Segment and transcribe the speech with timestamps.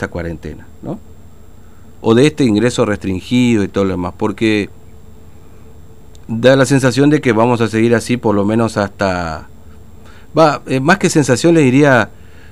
[0.00, 1.00] esta cuarentena, ¿no?
[2.00, 4.70] O de este ingreso restringido y todo lo demás, porque
[6.28, 9.48] da la sensación de que vamos a seguir así por lo menos hasta...
[10.38, 12.10] Va, eh, más que sensación le diría,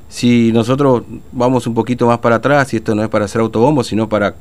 [0.09, 3.85] si nosotros vamos un poquito más para atrás, y esto no es para hacer autobombo,
[3.85, 4.35] sino para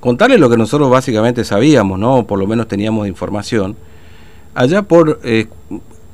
[0.00, 2.20] contarle lo que nosotros básicamente sabíamos, ¿no?
[2.20, 3.76] O por lo menos teníamos información.
[4.54, 5.46] Allá por, eh,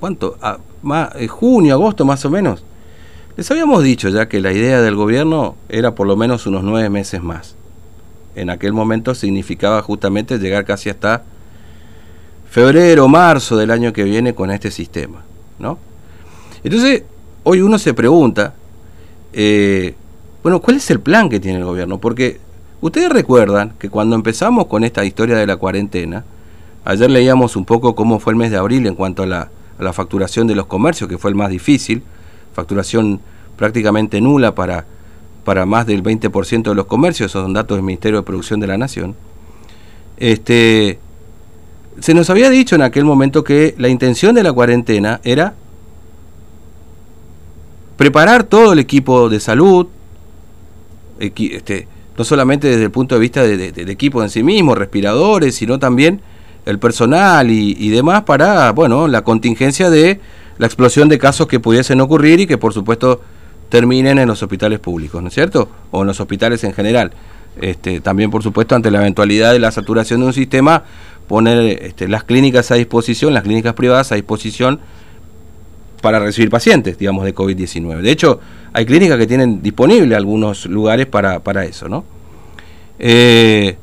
[0.00, 0.36] ¿cuánto?
[0.42, 0.58] Ah,
[1.20, 2.64] eh, junio, agosto más o menos
[3.36, 6.88] les habíamos dicho ya que la idea del gobierno era por lo menos unos nueve
[6.88, 7.54] meses más.
[8.34, 11.22] En aquel momento significaba justamente llegar casi hasta
[12.50, 15.22] febrero, marzo del año que viene con este sistema.
[15.58, 15.78] ¿no?
[16.64, 17.04] Entonces,
[17.44, 18.54] hoy uno se pregunta,
[19.34, 19.94] eh,
[20.42, 21.98] bueno, ¿cuál es el plan que tiene el gobierno?
[21.98, 22.40] Porque
[22.80, 26.24] ustedes recuerdan que cuando empezamos con esta historia de la cuarentena,
[26.86, 30.46] ayer leíamos un poco cómo fue el mes de abril en cuanto a la facturación
[30.46, 32.02] de los comercios, que fue el más difícil,
[32.56, 33.20] facturación
[33.56, 34.86] prácticamente nula para,
[35.44, 38.66] para más del 20% de los comercios, esos son datos del Ministerio de Producción de
[38.66, 39.14] la Nación.
[40.16, 40.98] Este,
[42.00, 45.54] se nos había dicho en aquel momento que la intención de la cuarentena era
[47.98, 49.86] preparar todo el equipo de salud,
[51.18, 55.78] este, no solamente desde el punto de vista del equipo en sí mismo, respiradores, sino
[55.78, 56.22] también
[56.64, 60.20] el personal y, y demás para, bueno, la contingencia de
[60.58, 63.20] la explosión de casos que pudiesen ocurrir y que por supuesto
[63.68, 65.68] terminen en los hospitales públicos, ¿no es cierto?
[65.90, 67.12] O en los hospitales en general.
[67.60, 70.84] Este, también, por supuesto, ante la eventualidad de la saturación de un sistema,
[71.26, 74.80] poner este, las clínicas a disposición, las clínicas privadas a disposición
[76.02, 78.00] para recibir pacientes, digamos, de COVID-19.
[78.02, 78.40] De hecho,
[78.72, 82.04] hay clínicas que tienen disponible algunos lugares para, para eso, ¿no?
[82.98, 83.76] Eh,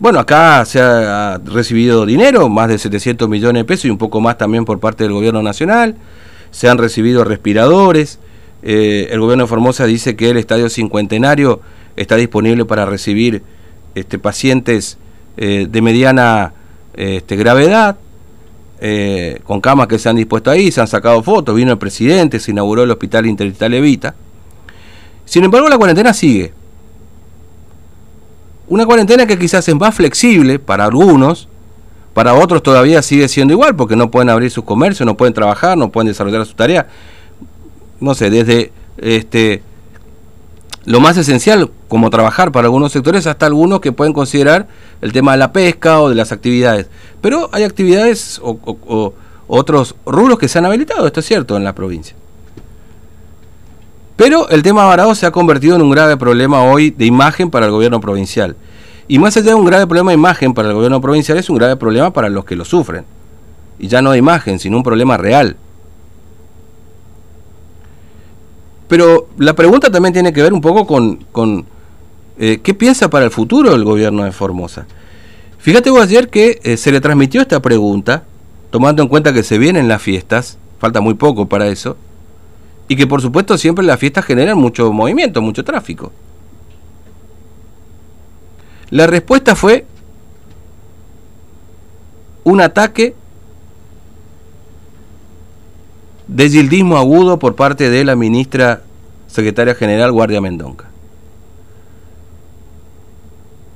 [0.00, 4.22] bueno, acá se ha recibido dinero, más de 700 millones de pesos y un poco
[4.22, 5.94] más también por parte del gobierno nacional.
[6.50, 8.18] Se han recibido respiradores.
[8.62, 11.60] Eh, el gobierno de Formosa dice que el estadio cincuentenario
[11.96, 13.42] está disponible para recibir
[13.94, 14.96] este, pacientes
[15.36, 16.54] eh, de mediana
[16.94, 17.98] este, gravedad,
[18.80, 22.40] eh, con camas que se han dispuesto ahí, se han sacado fotos, vino el presidente,
[22.40, 24.14] se inauguró el hospital Interdigital Evita.
[25.26, 26.54] Sin embargo, la cuarentena sigue.
[28.70, 31.48] Una cuarentena que quizás es más flexible para algunos,
[32.14, 35.76] para otros todavía sigue siendo igual, porque no pueden abrir sus comercios, no pueden trabajar,
[35.76, 36.86] no pueden desarrollar su tarea.
[37.98, 39.64] No sé, desde este
[40.84, 44.68] lo más esencial, como trabajar para algunos sectores, hasta algunos que pueden considerar
[45.00, 46.86] el tema de la pesca o de las actividades.
[47.20, 49.12] Pero hay actividades o,
[49.48, 52.14] otros rubros que se han habilitado, esto es cierto, en la provincia.
[54.20, 57.64] Pero el tema varado se ha convertido en un grave problema hoy de imagen para
[57.64, 58.54] el gobierno provincial.
[59.08, 61.56] Y más allá de un grave problema de imagen para el gobierno provincial, es un
[61.56, 63.06] grave problema para los que lo sufren.
[63.78, 65.56] Y ya no de imagen, sino un problema real.
[68.88, 71.64] Pero la pregunta también tiene que ver un poco con,
[72.38, 74.84] eh, qué piensa para el futuro el gobierno de Formosa.
[75.56, 78.24] Fíjate vos ayer que eh, se le transmitió esta pregunta,
[78.70, 81.96] tomando en cuenta que se vienen las fiestas, falta muy poco para eso,
[82.90, 86.10] y que por supuesto siempre las fiestas generan mucho movimiento, mucho tráfico.
[88.90, 89.86] La respuesta fue
[92.42, 93.14] un ataque
[96.26, 98.82] de gildismo agudo por parte de la ministra
[99.28, 100.90] secretaria general Guardia Mendonca.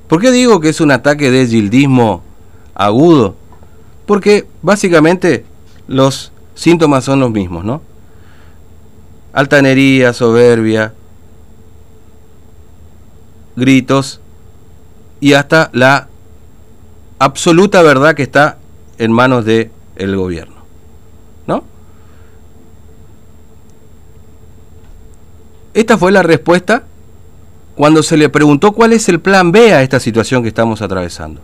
[0.08, 2.24] ¿Por qué digo que es un ataque de gildismo
[2.74, 3.36] agudo?
[4.06, 5.44] Porque básicamente
[5.86, 7.93] los síntomas son los mismos, ¿no?
[9.34, 10.94] Altanería, soberbia,
[13.56, 14.20] gritos
[15.20, 16.08] y hasta la
[17.18, 18.58] absoluta verdad que está
[18.98, 20.54] en manos del el gobierno.
[21.46, 21.64] ¿No?
[25.74, 26.84] Esta fue la respuesta
[27.74, 31.40] cuando se le preguntó cuál es el plan B a esta situación que estamos atravesando.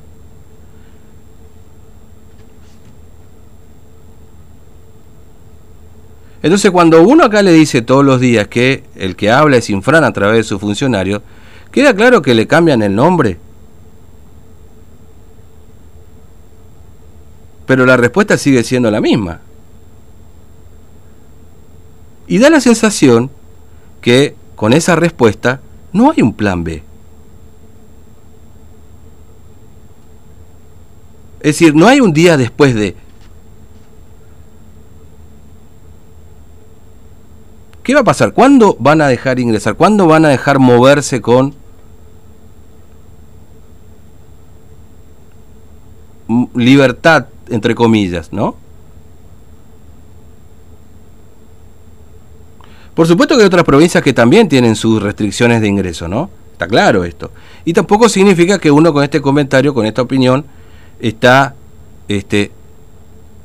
[6.42, 10.04] Entonces cuando uno acá le dice todos los días que el que habla es Infran
[10.04, 11.22] a través de su funcionario,
[11.70, 13.38] queda claro que le cambian el nombre.
[17.66, 19.40] Pero la respuesta sigue siendo la misma.
[22.26, 23.30] Y da la sensación
[24.00, 25.60] que con esa respuesta
[25.92, 26.82] no hay un plan B.
[31.40, 32.94] Es decir, no hay un día después de
[37.90, 38.32] ¿Qué va a pasar?
[38.32, 39.74] ¿Cuándo van a dejar ingresar?
[39.74, 41.56] ¿Cuándo van a dejar moverse con
[46.54, 48.54] libertad, entre comillas, ¿no?
[52.94, 56.30] Por supuesto que hay otras provincias que también tienen sus restricciones de ingreso, ¿no?
[56.52, 57.32] Está claro esto.
[57.64, 60.44] Y tampoco significa que uno con este comentario, con esta opinión,
[61.00, 61.56] está
[62.06, 62.52] este,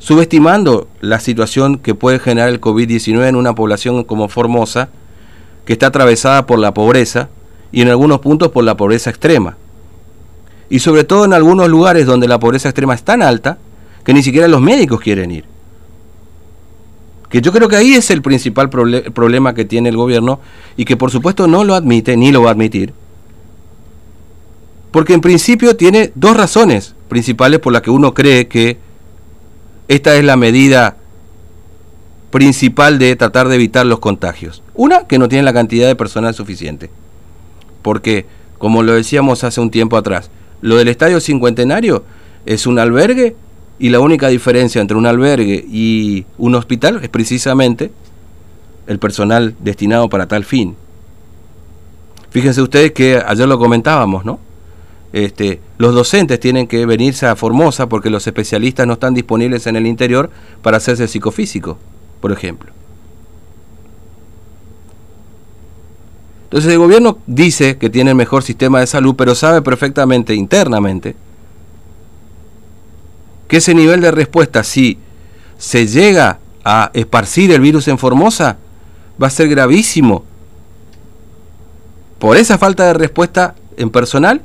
[0.06, 4.90] subestimando la situación que puede generar el COVID-19 en una población como Formosa,
[5.66, 7.30] que está atravesada por la pobreza
[7.72, 9.58] y en algunos puntos por la pobreza extrema.
[10.70, 13.58] Y sobre todo en algunos lugares donde la pobreza extrema es tan alta
[14.04, 15.46] que ni siquiera los médicos quieren ir.
[17.28, 20.40] Que yo creo que ahí es el principal problema que tiene el gobierno
[20.78, 22.94] y que por supuesto no lo admite ni lo va a admitir.
[24.92, 28.85] Porque en principio tiene dos razones principales por las que uno cree que
[29.88, 30.98] esta es la medida
[32.32, 34.62] principal de tratar de evitar los contagios.
[34.74, 36.90] Una, que no tiene la cantidad de personal suficiente.
[37.82, 38.26] Porque,
[38.58, 40.30] como lo decíamos hace un tiempo atrás,
[40.62, 42.04] lo del Estadio Cincuentenario
[42.46, 43.36] es un albergue
[43.80, 47.92] y la única diferencia entre un albergue y un hospital es precisamente
[48.88, 50.76] el personal destinado para tal fin.
[52.32, 54.40] Fíjense ustedes que ayer lo comentábamos, ¿no?
[55.16, 59.78] Este, los docentes tienen que venirse a Formosa porque los especialistas no están disponibles en
[59.78, 60.30] el interior
[60.62, 61.78] para hacerse psicofísico,
[62.20, 62.74] por ejemplo.
[66.44, 71.16] Entonces el gobierno dice que tiene el mejor sistema de salud, pero sabe perfectamente internamente
[73.48, 74.98] que ese nivel de respuesta, si
[75.58, 78.58] se llega a esparcir el virus en Formosa,
[79.22, 80.26] va a ser gravísimo.
[82.20, 84.42] Por esa falta de respuesta en personal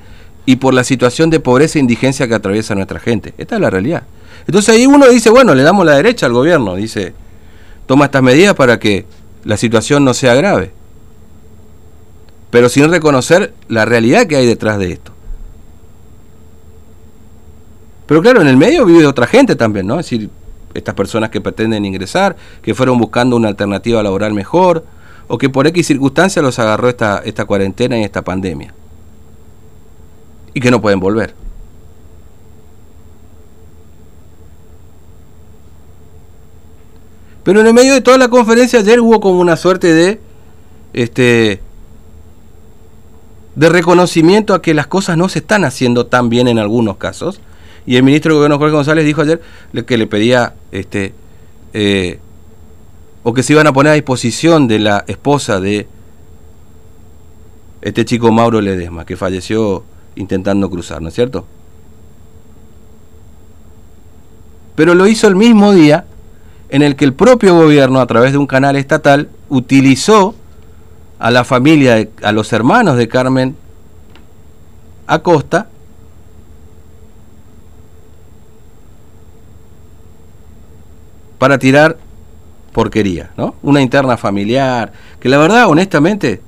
[0.50, 3.34] y por la situación de pobreza e indigencia que atraviesa nuestra gente.
[3.38, 4.02] Esta es la realidad.
[4.46, 7.14] Entonces ahí uno dice, bueno, le damos la derecha al gobierno, dice,
[7.86, 9.04] toma estas medidas para que
[9.44, 10.72] la situación no sea grave
[12.50, 15.12] pero sin reconocer la realidad que hay detrás de esto.
[18.06, 20.00] Pero claro, en el medio vive otra gente también, ¿no?
[20.00, 20.28] Es decir,
[20.74, 24.84] estas personas que pretenden ingresar, que fueron buscando una alternativa laboral mejor,
[25.28, 28.74] o que por X circunstancias los agarró esta, esta cuarentena y esta pandemia.
[30.54, 31.34] Y que no pueden volver.
[37.44, 40.20] Pero en el medio de toda la conferencia ayer hubo como una suerte de
[40.92, 41.60] este
[43.56, 47.40] de reconocimiento a que las cosas no se están haciendo tan bien en algunos casos.
[47.86, 49.40] Y el ministro de Gobierno Jorge González dijo ayer
[49.86, 51.14] que le pedía este
[51.72, 52.18] eh,
[53.22, 55.88] o que se iban a poner a disposición de la esposa de
[57.82, 59.84] este chico Mauro Ledesma, que falleció
[60.16, 61.46] intentando cruzar, ¿no es cierto?
[64.74, 66.06] Pero lo hizo el mismo día
[66.68, 70.34] en el que el propio gobierno, a través de un canal estatal, utilizó
[71.18, 73.56] a la familia, a los hermanos de Carmen
[75.06, 75.66] Acosta,
[81.38, 81.96] para tirar
[82.72, 83.54] porquería, ¿no?
[83.62, 86.40] Una interna familiar, que la verdad, honestamente,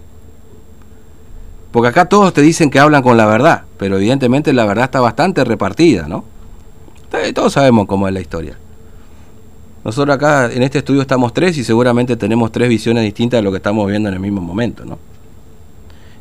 [1.73, 5.01] porque acá todos te dicen que hablan con la verdad, pero evidentemente la verdad está
[5.01, 6.25] bastante repartida, ¿no?
[7.35, 8.57] Todos sabemos cómo es la historia.
[9.85, 13.51] Nosotros acá en este estudio estamos tres y seguramente tenemos tres visiones distintas de lo
[13.51, 14.99] que estamos viendo en el mismo momento, ¿no?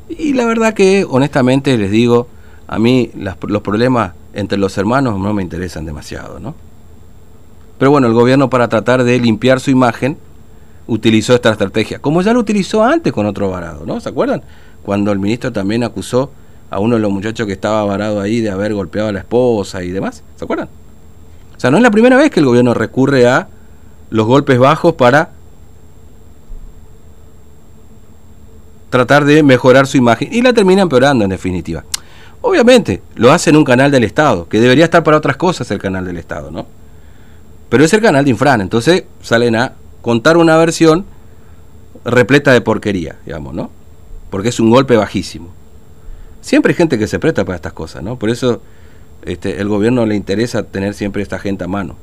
[0.10, 2.28] Y la verdad que, honestamente, les digo,
[2.68, 6.56] a mí los problemas entre los hermanos no me interesan demasiado, ¿no?
[7.78, 10.18] Pero bueno, el gobierno para tratar de limpiar su imagen
[10.88, 14.00] utilizó esta estrategia, como ya lo utilizó antes con otro varado, ¿no?
[14.00, 14.42] ¿Se acuerdan?
[14.84, 16.32] Cuando el ministro también acusó
[16.70, 19.84] a uno de los muchachos que estaba varado ahí de haber golpeado a la esposa
[19.84, 20.70] y demás, ¿se acuerdan?
[21.56, 23.48] O sea, no es la primera vez que el gobierno recurre a
[24.10, 25.30] los golpes bajos para
[28.90, 31.84] tratar de mejorar su imagen y la termina empeorando en definitiva.
[32.42, 35.80] Obviamente, lo hace en un canal del Estado, que debería estar para otras cosas el
[35.80, 36.66] canal del Estado, ¿no?
[37.70, 41.06] Pero es el canal de Infran, entonces salen a contar una versión
[42.04, 43.70] repleta de porquería, digamos, ¿no?
[44.32, 45.50] Porque es un golpe bajísimo.
[46.42, 48.18] Siempre hay gente que se presta para estas cosas, ¿no?
[48.18, 48.62] Por eso
[49.24, 51.96] este, el gobierno le interesa tener siempre esta gente a mano,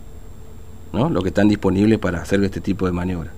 [0.93, 1.11] ¿no?
[1.11, 3.33] Lo que están disponibles para hacer este tipo de maniobra.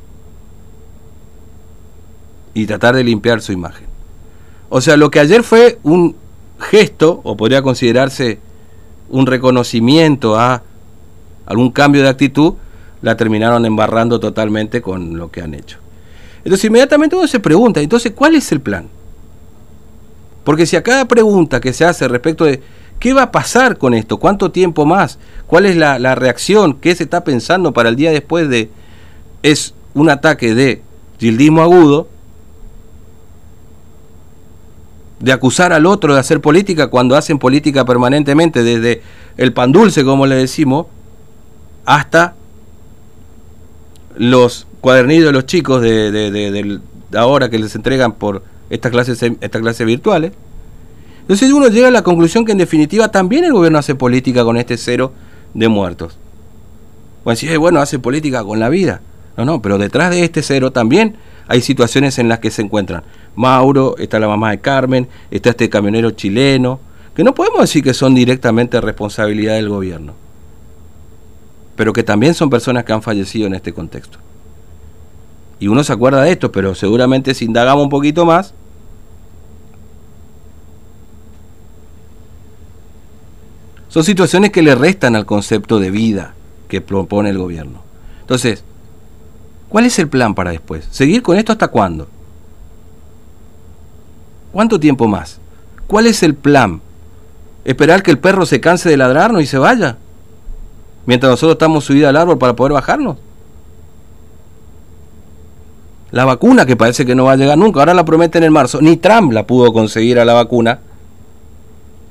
[2.52, 3.86] Y tratar de limpiar su imagen.
[4.68, 6.16] O sea, lo que ayer fue un
[6.58, 8.38] gesto, o podría considerarse
[9.08, 10.62] un reconocimiento a
[11.46, 12.54] algún cambio de actitud,
[13.02, 15.78] la terminaron embarrando totalmente con lo que han hecho.
[16.44, 18.88] Entonces inmediatamente uno se pregunta, entonces, ¿cuál es el plan?
[20.44, 22.62] Porque si a cada pregunta que se hace respecto de
[23.00, 24.18] ¿Qué va a pasar con esto?
[24.18, 25.18] ¿Cuánto tiempo más?
[25.46, 26.74] ¿Cuál es la, reacción?
[26.74, 28.70] ¿Qué se está pensando para el día después de...
[29.42, 30.82] Es un ataque de
[31.18, 32.08] gildismo agudo,
[35.18, 39.02] de acusar al otro de hacer política cuando hacen política permanentemente, desde
[39.38, 40.86] el pan dulce, como le decimos,
[41.86, 42.34] hasta
[44.14, 46.80] los cuadernillos de los chicos de, de,
[47.14, 50.32] ahora que les entregan por estas clases, estas clases virtuales.
[51.22, 54.56] Entonces uno llega a la conclusión que en definitiva también el gobierno hace política con
[54.56, 55.12] este cero
[55.54, 56.18] de muertos.
[57.24, 59.00] Bueno, si bueno, hace política con la vida.
[59.36, 63.02] No, no, pero detrás de este cero también hay situaciones en las que se encuentran.
[63.36, 66.80] Mauro, está la mamá de Carmen, está este camionero chileno,
[67.14, 70.14] que no podemos decir que son directamente responsabilidad del gobierno,
[71.76, 74.18] pero que también son personas que han fallecido en este contexto.
[75.60, 78.54] Y uno se acuerda de esto, pero seguramente si indagamos un poquito más,
[83.88, 86.32] son situaciones que le restan al concepto de vida
[86.66, 87.82] que propone el gobierno.
[88.22, 88.64] Entonces,
[89.68, 90.88] ¿cuál es el plan para después?
[90.90, 92.08] ¿Seguir con esto hasta cuándo?
[94.50, 95.40] ¿Cuánto tiempo más?
[95.86, 96.80] ¿Cuál es el plan?
[97.64, 99.98] ¿Esperar que el perro se canse de ladrarnos y se vaya?
[101.04, 103.18] Mientras nosotros estamos subidos al árbol para poder bajarnos.
[106.10, 108.80] La vacuna que parece que no va a llegar nunca, ahora la prometen en marzo.
[108.80, 110.80] Ni Trump la pudo conseguir a la vacuna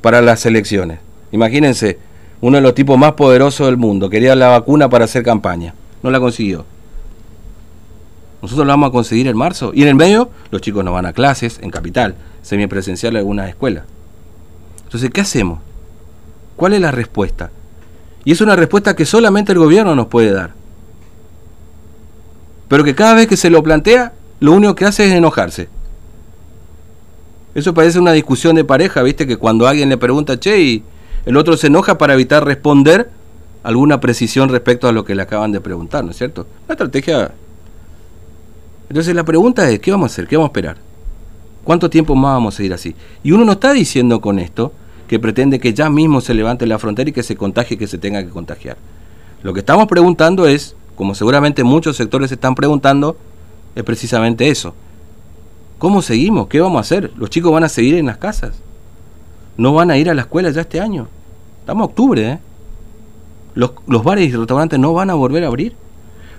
[0.02, 1.00] para las elecciones.
[1.32, 2.00] Imagínense,
[2.42, 5.74] uno de los tipos más poderosos del mundo quería la vacuna para hacer campaña.
[6.02, 6.66] No la consiguió.
[8.42, 9.72] Nosotros la vamos a conseguir en marzo.
[9.74, 13.50] Y en el medio, los chicos no van a clases en capital, semipresencial en algunas
[13.50, 13.84] escuelas.
[14.86, 15.60] Entonces, ¿qué hacemos?
[16.56, 17.52] ¿Cuál es la respuesta?
[18.24, 20.59] Y es una respuesta que solamente el gobierno nos puede dar
[22.70, 25.68] pero que cada vez que se lo plantea, lo único que hace es enojarse.
[27.56, 29.28] Eso parece una discusión de pareja, ¿viste?
[29.28, 30.84] Que cuando alguien le pregunta, che,
[31.26, 33.10] el otro se enoja para evitar responder
[33.64, 36.48] alguna precisión respecto a lo que le acaban de preguntar, ¿no es cierto?
[36.68, 37.32] La estrategia...
[38.88, 40.28] Entonces la pregunta es, ¿qué vamos a hacer?
[40.28, 40.78] ¿Qué vamos a esperar?
[41.64, 42.96] ¿Cuánto tiempo más vamos a seguir así?
[43.24, 44.72] Y uno no está diciendo con esto
[45.08, 47.98] que pretende que ya mismo se levante la frontera y que se contagie que se
[47.98, 48.78] tenga que contagiar.
[49.44, 53.16] Lo que estamos preguntando es como seguramente muchos sectores se están preguntando,
[53.74, 54.74] es precisamente eso.
[55.78, 56.48] ¿Cómo seguimos?
[56.48, 57.14] ¿Qué vamos a hacer?
[57.16, 58.60] ¿Los chicos van a seguir en las casas?
[59.56, 61.08] ¿No van a ir a la escuela ya este año?
[61.62, 62.40] Estamos en octubre, ¿eh?
[63.56, 65.74] Los, los bares y restaurantes no van a volver a abrir.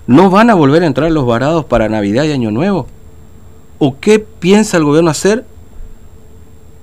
[0.05, 2.85] ¿No van a volver a entrar los varados para Navidad y Año Nuevo?
[3.79, 5.43] ¿O qué piensa el gobierno hacer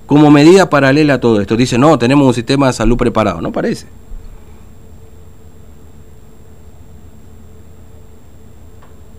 [0.09, 1.57] como medida paralela a todo esto?
[1.57, 3.41] Dice, no, tenemos un sistema de salud preparado.
[3.41, 3.87] No parece.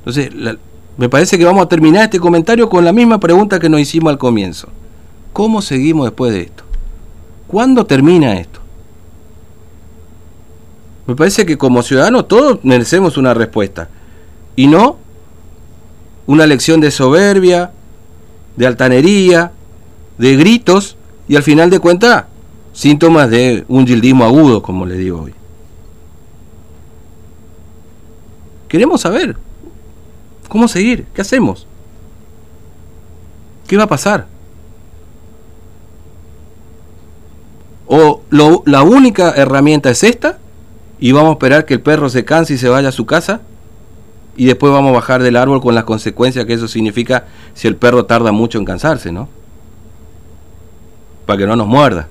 [0.10, 0.58] Entonces,
[0.98, 4.10] me parece que vamos a terminar este comentario con la misma pregunta que nos hicimos
[4.10, 4.68] al comienzo.
[5.34, 6.64] ¿Cómo seguimos después de esto?
[7.48, 8.60] ¿Cuándo termina esto?
[11.06, 13.90] Me parece que como ciudadanos todos merecemos una respuesta.
[14.56, 14.98] Y no
[16.26, 17.72] una lección de soberbia,
[18.56, 19.52] de altanería,
[20.18, 20.98] de gritos
[21.28, 22.26] y al final de cuentas
[22.74, 25.34] síntomas de un gildismo agudo, como le digo hoy.
[28.68, 29.38] Queremos saber
[30.50, 31.06] ¿Cómo seguir?
[31.14, 31.66] ¿Qué hacemos?
[33.68, 34.26] ¿Qué va a pasar?
[37.88, 40.40] O la única herramienta es esta
[41.00, 43.42] y vamos a esperar que el perro se canse y se vaya a su casa
[44.36, 47.76] y después vamos a bajar del árbol con las consecuencias que eso significa si el
[47.76, 49.30] perro tarda mucho en cansarse, ¿no?
[51.26, 52.08] Para que no nos muerda.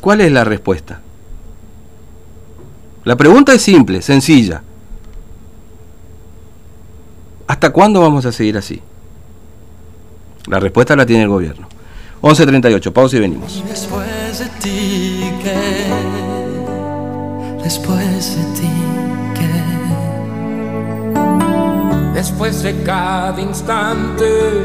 [0.00, 1.00] ¿Cuál es la respuesta?
[3.04, 4.62] La pregunta es simple, sencilla.
[7.46, 8.80] ¿Hasta cuándo vamos a seguir así?
[10.46, 11.68] La respuesta la tiene el gobierno.
[12.22, 13.62] 11.38, pausa y venimos.
[13.68, 15.90] después de ti, ¿qué?
[17.62, 18.70] Después de ti,
[19.34, 19.50] ¿qué?
[22.14, 24.64] Después de cada instante,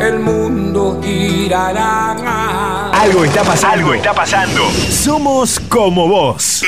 [0.00, 2.90] el mundo girará.
[2.92, 3.76] Algo está pasando.
[3.76, 4.70] Algo está pasando.
[4.90, 6.62] Somos como vos.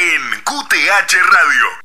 [0.93, 1.82] QTH Radio.